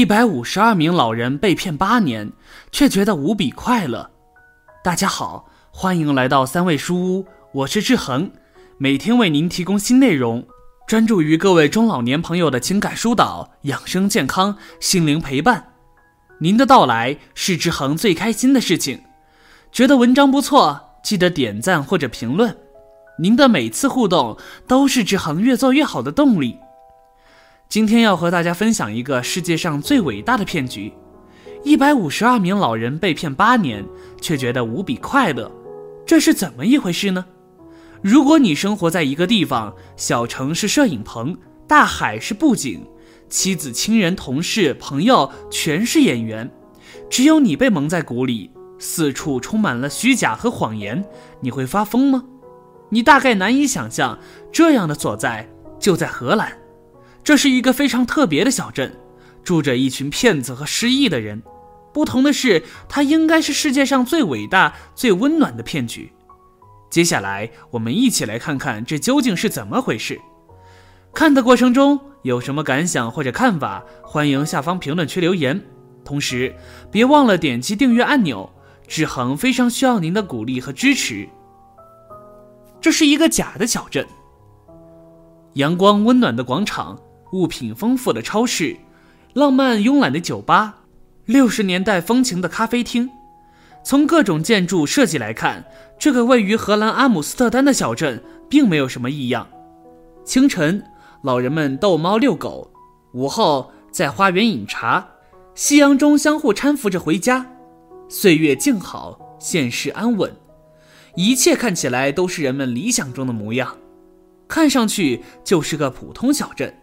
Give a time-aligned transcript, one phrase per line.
[0.00, 2.32] 一百五十二名老人被骗八年，
[2.72, 4.10] 却觉得无比快乐。
[4.82, 8.30] 大家好，欢迎来到三味书屋，我是志恒，
[8.78, 10.42] 每天为您提供新内容，
[10.88, 15.66] 专注于各位中老年朋友的情感疏导、养生健康、心灵陪伴。
[16.38, 19.02] 您的到来是志恒最开心的事情。
[19.70, 22.56] 觉得文章不错，记得点赞或者评论。
[23.18, 26.56] 您的每次互动都是志恒越做越好的动力。
[27.70, 30.92] 今天要和大家分享一个世界上最伟大的骗局：
[31.62, 33.86] 一百五十二名老人被骗八年，
[34.20, 35.48] 却觉得无比快乐，
[36.04, 37.24] 这是怎么一回事呢？
[38.02, 41.38] 如果你生活在一个地方，小城是摄影棚，
[41.68, 42.84] 大海是布景，
[43.28, 46.50] 妻子、亲人、同事、朋友全是演员，
[47.08, 51.04] 只有你被蒙在鼓里，四处充满了虚假和谎言，
[51.38, 52.24] 你会发疯吗？
[52.88, 54.18] 你大概难以想象，
[54.50, 56.59] 这样的所在就在荷兰。
[57.22, 58.96] 这是一个非常特别的小镇，
[59.44, 61.42] 住着一群骗子和失忆的人。
[61.92, 66.12] 不同的是，它应该是世界上最伟大、最温暖的骗局。
[66.88, 70.20] 接下来，我们一起来看看这究竟是怎么回事。
[71.12, 75.60] 看的过程中有什么感想或者看法，欢迎下方评论区留言。
[76.04, 76.54] 同时，
[76.90, 78.52] 别忘了点击订阅按钮，
[78.86, 81.28] 志恒非常需要您的鼓励和支持。
[82.80, 84.06] 这是一个假的小镇，
[85.54, 86.98] 阳光温暖的广场。
[87.32, 88.76] 物品丰富的超市，
[89.34, 90.80] 浪漫慵懒的酒吧，
[91.26, 93.08] 六十年代风情的咖啡厅。
[93.82, 95.64] 从各种建筑设计来看，
[95.98, 99.48] 这个位于荷兰阿姆斯特丹的小镇并没有什么异样。
[100.24, 100.82] 清晨，
[101.22, 102.70] 老人们逗猫遛狗；
[103.14, 105.02] 午后，在花园饮茶；
[105.54, 107.46] 夕阳中相互搀扶着回家。
[108.08, 110.30] 岁月静好，现实安稳，
[111.14, 113.76] 一切看起来都是人们理想中的模样。
[114.46, 116.74] 看上去就是个普通小镇。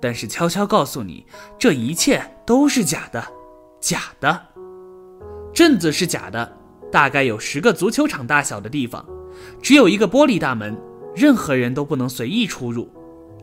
[0.00, 1.26] 但是悄悄告诉你，
[1.58, 3.26] 这一切都是假的，
[3.80, 4.40] 假的。
[5.54, 6.56] 镇子是假的，
[6.92, 9.04] 大概有十个足球场大小的地方，
[9.62, 10.76] 只有一个玻璃大门，
[11.14, 12.92] 任何人都不能随意出入。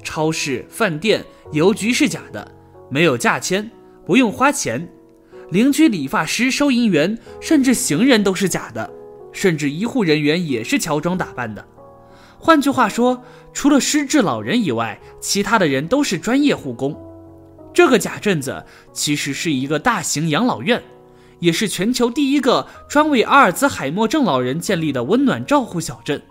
[0.03, 2.51] 超市、饭店、邮局是假的，
[2.89, 3.69] 没有价签，
[4.05, 4.87] 不用花钱。
[5.49, 8.91] 邻居、理发师、收银员，甚至行人都是假的，
[9.31, 11.65] 甚至医护人员也是乔装打扮的。
[12.43, 13.23] 换句话说，
[13.53, 16.93] 除了失智老人以外，其他的人都是专业护工。
[17.73, 20.83] 这个假镇子其实是一个大型养老院，
[21.39, 26.21] 也是全球第一个专为阿尔兹海默症老人建立的温暖照护小镇。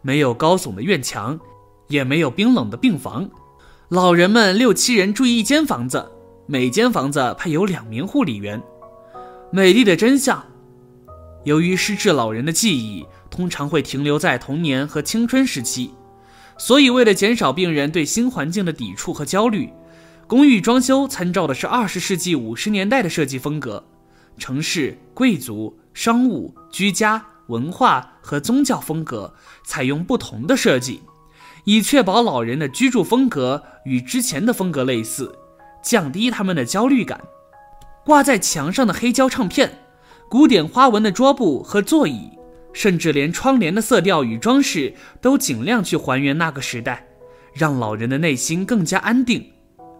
[0.00, 1.38] 没有高耸的院墙，
[1.88, 3.28] 也没有冰冷的病房，
[3.90, 6.10] 老人们六七人住一间房子，
[6.46, 8.62] 每间房子配有两名护理员。
[9.52, 10.42] 美丽的真相，
[11.44, 13.04] 由于失智老人的记忆。
[13.38, 15.92] 通常会停留在童年和青春时期，
[16.58, 19.72] 所以为了减少病人对新环境的抵触和焦虑，
[20.26, 23.84] 公寓装修参照的是二十世纪五十年代的设计风格，
[24.38, 29.32] 城市、贵族、商务、居家、文化和宗教风格
[29.64, 31.02] 采用不同的设计，
[31.62, 35.32] 以确保老人的居住风格与之前的风格类似，
[35.80, 37.20] 降低他们的焦虑感。
[38.04, 39.78] 挂在墙上的黑胶唱片，
[40.28, 42.32] 古典花纹的桌布和座椅。
[42.72, 47.06] 甚至连窗帘的色调与装饰都尽量去还原那个时代，
[47.52, 49.44] 让老人的内心更加安定。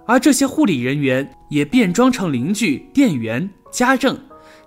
[0.07, 4.19] 而这些护理人员也变装成邻居、店员、家政，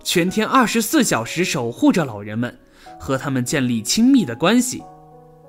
[0.03, 2.55] 全天二十四小时守护着老人们，
[2.99, 4.83] 和他们建立亲密的关系。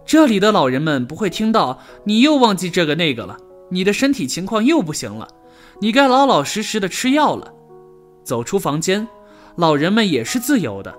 [0.06, 3.36] 这里的老人们不会听到你又忘记这个那个了，
[3.70, 5.28] 你的身体情况又不行了，
[5.80, 7.52] 你该老老实实的吃药了。
[8.24, 9.06] 走出房间，
[9.56, 10.94] 老人们也是自由的。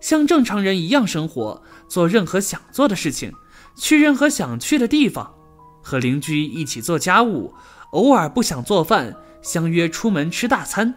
[0.00, 3.32] 像正常人一样生活，做任何想做的事情，
[3.76, 5.34] 去任何想去的地方，
[5.82, 7.54] 和邻居一起做家务，
[7.92, 10.94] 偶尔不想做饭，相约出门吃大餐，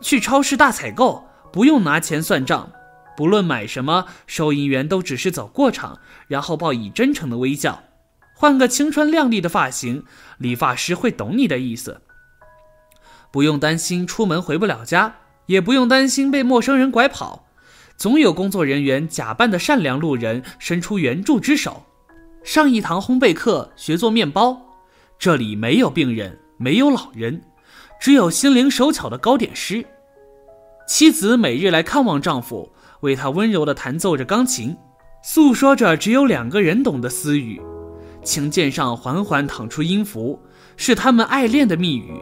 [0.00, 2.70] 去超市大采购，不用拿钱算账，
[3.16, 7.82] 不论买什么，收银员都只是走过场，然后报以真诚的微笑。
[8.34, 10.04] 换个青春靓丽的发型，
[10.38, 12.00] 理发师会懂你的意思。
[13.30, 15.16] 不用担心出门回不了家，
[15.46, 17.44] 也不用担心被陌生人拐跑。
[18.00, 21.82] 总有工作人员假扮的善良路人伸出援助之手。
[22.42, 24.58] 上一堂烘焙课，学做面包。
[25.18, 27.42] 这里没有病人，没有老人，
[28.00, 29.84] 只有心灵手巧的糕点师。
[30.88, 34.74] 妻子每日来看望丈夫，为他温柔地弹奏着钢琴，
[35.22, 37.60] 诉说着只有两个人懂的私语。
[38.24, 40.40] 琴键上缓缓淌出音符，
[40.78, 42.14] 是他们爱恋的密语。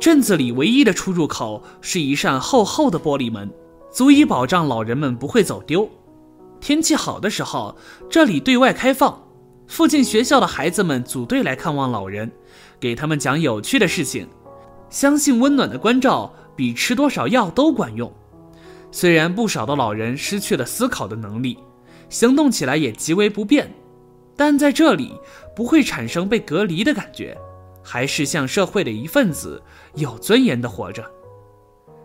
[0.00, 3.52] 镇子里唯一的出入口是一扇厚厚的玻璃门。
[3.98, 5.90] 足以保障老人们不会走丢。
[6.60, 7.76] 天气好的时候，
[8.08, 9.20] 这里对外开放，
[9.66, 12.30] 附近学校的孩子们组队来看望老人，
[12.78, 14.28] 给他们讲有趣的事情。
[14.88, 18.08] 相信温暖的关照比吃多少药都管用。
[18.92, 21.58] 虽然不少的老人失去了思考的能力，
[22.08, 23.68] 行动起来也极为不便，
[24.36, 25.12] 但在这里
[25.56, 27.36] 不会产生被隔离的感觉，
[27.82, 29.60] 还是像社会的一份子，
[29.96, 31.04] 有尊严的活着。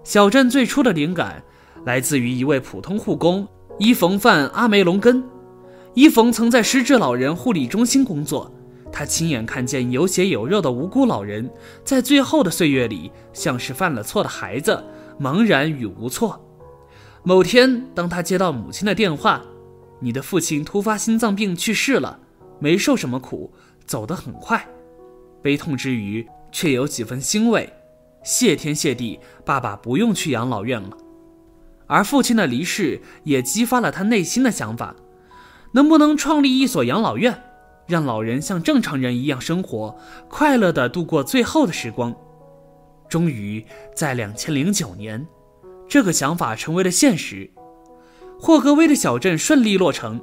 [0.04, 1.44] 小镇最初的灵感
[1.86, 3.48] 来自于一位普通护工
[3.78, 5.24] 伊冯·范阿梅隆根。
[5.94, 8.52] 伊冯曾在失智老人护理中心工作，
[8.92, 11.50] 他亲眼看见有血有肉的无辜老人
[11.84, 14.84] 在最后的岁月里，像是犯了错的孩子，
[15.20, 16.40] 茫然与无措。
[17.24, 19.42] 某天，当他接到母亲的电话
[20.02, 22.20] ：“你的父亲突发心脏病去世了，
[22.60, 23.52] 没受什么苦，
[23.86, 24.68] 走得很快。”
[25.42, 27.72] 悲痛之余，却有几分欣慰。
[28.24, 30.98] 谢天谢地，爸爸不用去养老院了。
[31.94, 34.96] 而父亲的离世也激发了他内心的想法。
[35.74, 37.40] 能不能创立一所养老院，
[37.86, 39.96] 让老人像正常人一样生活，
[40.28, 42.16] 快乐地度过最后的时光？
[43.08, 43.64] 终于
[43.96, 45.24] 在两千零九年，
[45.88, 47.48] 这个想法成为了现实。
[48.40, 50.20] 霍格威的小镇顺利落成，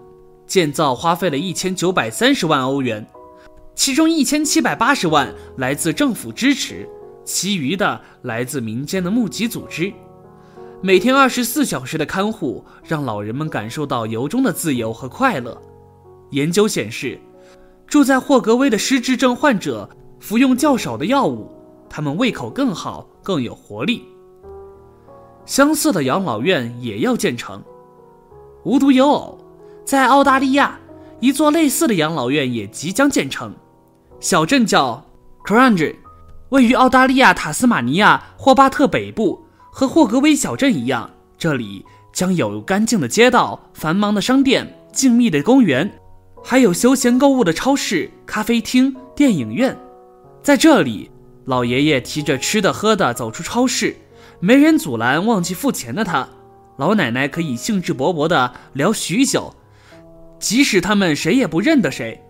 [0.49, 3.07] 建造花费了一千九百三十万欧元，
[3.77, 6.89] 其中一千七百八十万来自政府支持，
[7.25, 9.93] 其余的来自民间的募集组织。
[10.83, 15.61] 每天二十四小时的看护，让老人们感受到由衷的自由和快乐。
[16.31, 17.21] 研究显示，
[17.87, 19.87] 住在霍格威的失智症患者
[20.21, 21.53] 服用较少的药物，
[21.91, 24.07] 他们胃口更好，更有活力。
[25.45, 27.63] 相似的养老院也要建成。
[28.65, 29.39] 无独有偶，
[29.85, 30.81] 在澳大利亚，
[31.19, 33.55] 一座类似的养老院也即将建成。
[34.19, 35.05] 小镇叫
[35.47, 35.95] c r a n g e
[36.49, 39.45] 位于澳大利亚塔斯马尼亚霍巴特北部。
[39.71, 45.91] 和霍格威小镇一样，这里将有干净的街道、繁忙的商店、静谧的公园，
[46.43, 49.77] 还有休闲购物的超市、咖啡厅、电影院。
[50.43, 51.11] 在这里，
[51.45, 53.97] 老爷爷提着吃的喝的走出超市，
[54.41, 56.29] 没人阻拦忘记付钱的他；
[56.77, 59.55] 老奶奶可以兴致勃勃地聊许久，
[60.39, 62.21] 即使他们谁也不认得谁。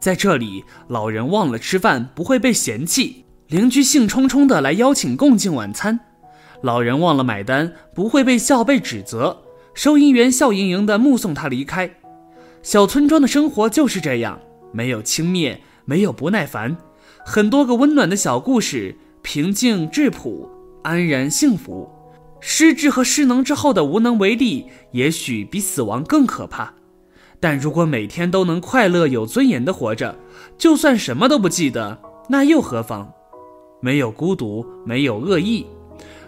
[0.00, 5.98] 在这里，老人忘了吃饭不会被嫌弃，邻居兴冲冲地来邀请共进晚餐。
[6.62, 9.42] 老人忘了买单，不会被笑被指责。
[9.74, 11.90] 收银员笑盈盈地目送他离开。
[12.62, 14.40] 小村庄的生活就是这样，
[14.72, 16.76] 没有轻蔑，没有不耐烦，
[17.24, 20.50] 很多个温暖的小故事，平静质朴，
[20.82, 21.88] 安然幸福。
[22.40, 26.74] 失智和失能之后的无能为力，也许比死亡更可怕。
[27.40, 30.16] 但如果每天都能快乐有尊严地活着，
[30.56, 33.12] 就算什么都不记得，那又何妨？
[33.80, 35.64] 没有孤独，没有恶意。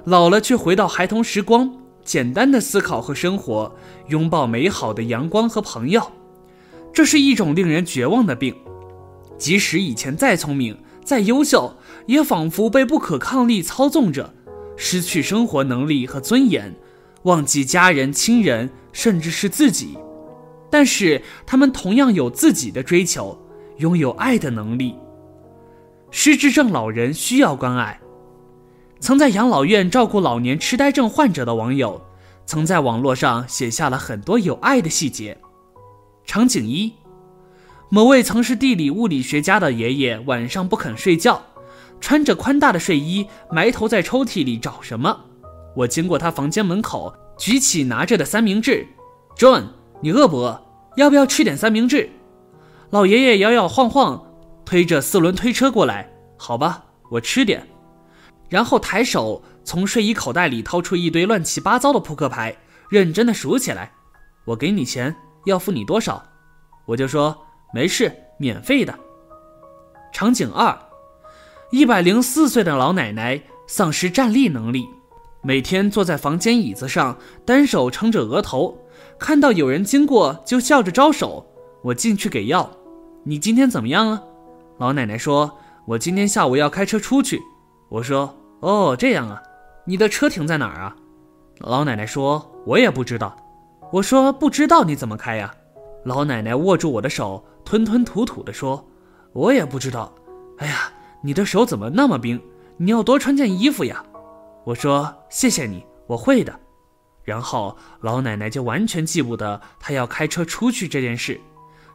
[0.05, 1.71] 老了却回到孩童时光，
[2.05, 3.75] 简单的思考和生活，
[4.09, 6.11] 拥抱美好的阳光和朋友。
[6.93, 8.55] 这是一种令人绝望的病，
[9.39, 11.77] 即使以前再聪明、再优秀，
[12.07, 14.35] 也仿佛被不可抗力操纵着，
[14.77, 16.75] 失去生活能力和尊严，
[17.23, 19.97] 忘记家人、亲人，甚至是自己。
[20.71, 23.39] 但是他们同样有自己的追求，
[23.79, 24.95] 拥有爱的能力。
[26.11, 28.01] 失智症老人需要关爱。
[29.01, 32.01] 曾在养老院照顾老年痴呆症患者的网友，
[32.45, 35.39] 曾在网络上写下了很多有爱的细节。
[36.27, 36.93] 场景一：
[37.89, 41.43] 某位曾是地理物理学家的爷爷晚上不肯睡觉，
[41.99, 45.19] 穿着宽大的睡衣，埋头在抽屉里找什么。
[45.75, 48.87] 我经过他房间门口，举起拿着的三明治。
[49.37, 49.65] John，
[50.03, 50.63] 你饿不饿？
[50.97, 52.11] 要不要吃点三明治？
[52.91, 54.23] 老爷爷摇摇晃晃，
[54.67, 56.13] 推着四轮推车过来。
[56.37, 57.67] 好吧，我吃点。
[58.51, 62.55] 然后抬手从睡衣口袋里掏出一堆乱七八糟的扑克牌，
[62.91, 63.91] 认真的数起来。
[64.45, 65.15] 我给你钱，
[65.47, 66.23] 要付你多少？
[66.85, 68.93] 我就说没事，免费的。
[70.13, 70.77] 场景二，
[71.71, 74.85] 一百零四岁的老奶奶丧失站立能力，
[75.43, 77.17] 每天坐在房间椅子上，
[77.47, 78.77] 单手撑着额头，
[79.21, 81.47] 看到有人经过就笑着招手。
[81.83, 82.69] 我进去给药。
[83.23, 84.23] 你今天怎么样啊？
[84.79, 87.41] 老奶奶说，我今天下午要开车出去。
[87.89, 88.37] 我说。
[88.61, 89.43] 哦，这样啊，
[89.85, 90.97] 你的车停在哪儿啊？
[91.59, 93.37] 老奶奶说：“我也不知道。”
[93.93, 95.55] 我说：“不知道你怎么开呀？”
[96.05, 98.83] 老奶奶握住我的手，吞吞吐吐地说
[99.33, 100.11] ：“我也不知道。”
[100.57, 100.91] 哎呀，
[101.23, 102.41] 你的手怎么那么冰？
[102.79, 104.03] 你要多穿件衣服呀。
[104.65, 106.59] 我说：“谢谢你，我会的。”
[107.23, 111.39] 然后老奶奶就完全记不得她要开车出去这件事，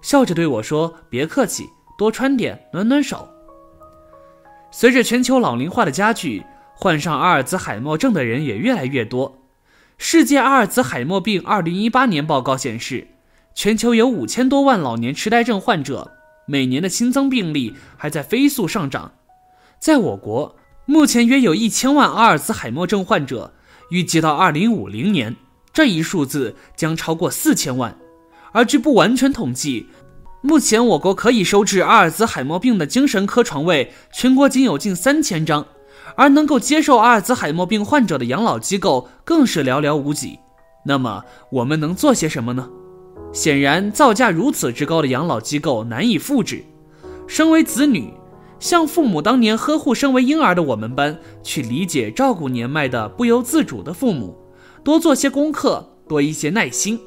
[0.02, 1.68] 笑着对我说：“别客气，
[1.98, 3.28] 多穿点，暖暖手。”
[4.70, 6.44] 随着全球老龄化的加剧。
[6.76, 9.42] 患上阿尔兹海默症的人也越来越多。
[9.98, 13.08] 世界阿尔兹海默病2018年报告显示，
[13.56, 16.12] 全球有五千多万老年痴呆症患者，
[16.46, 19.14] 每年的新增病例还在飞速上涨。
[19.80, 23.54] 在我国，目前约有一千万阿尔兹海默症患者，
[23.90, 25.36] 预计到二零五零年，
[25.72, 27.98] 这一数字将超过四千万。
[28.52, 29.88] 而据不完全统计，
[30.42, 35.66] 目前我国可以收治阿尔兹海默病的精神科床位，全国仅有近三千张，
[36.16, 40.40] 而能够接受阿尔兹海默病患者的养老机构更是寥寥无几。
[40.86, 42.70] 那么，我们能做些什么呢？
[43.34, 46.64] 显然，造价如此之高的养老机构难以复制。
[47.28, 48.14] 身为子女，
[48.60, 54.38] 像父母当年呵护身为婴儿的我们般，去理解、照顾年迈的不由自主的父母，
[54.84, 57.00] 多做些功课，多一些耐心。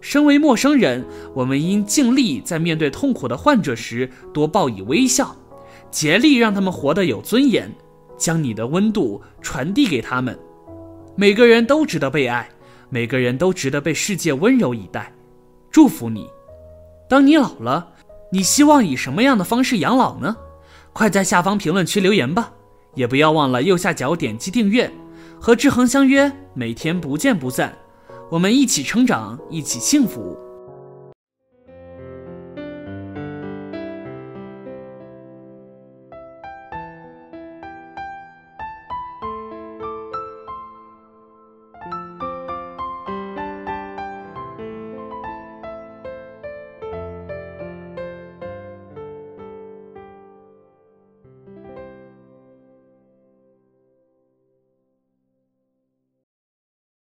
[0.00, 1.04] 身为陌生人，
[1.34, 5.36] 我们应尽力在面对痛苦的患者时多报以微笑，
[5.90, 7.70] 竭力让他们活得有尊严，
[8.20, 10.38] 将你的温度传递给他们。
[11.16, 12.48] 每个人都值得被爱，
[12.90, 15.12] 每个人都值得被世界温柔以待。
[15.70, 16.28] 祝福你，
[17.08, 17.88] 当你老了，
[18.30, 20.36] 你希望以什么样的方式养老呢？
[20.92, 22.52] 快在下方评论区留言吧，
[22.94, 24.90] 也不要忘了右下角点击订阅，
[25.40, 27.72] 和志恒相约，每天不见不散。
[28.30, 30.38] 我们一起成长，一起幸福。